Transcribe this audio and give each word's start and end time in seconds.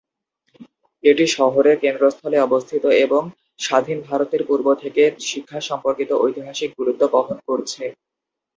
এটি 1.03 1.25
শহরের 1.35 1.75
কেন্দ্রস্থলে 1.83 2.37
অবস্থিত 2.41 2.83
এবং 3.05 3.21
স্বাধীন 3.59 3.97
ভারতের 4.07 4.41
পূর্ব 4.47 4.67
থেকে 4.83 5.01
শিক্ষা 5.29 5.59
সম্পর্কিত 5.69 6.09
ঐতিহাসিক 6.23 6.69
গুরুত্ব 6.79 7.01
বহন 7.13 7.37
করছে। 7.47 7.83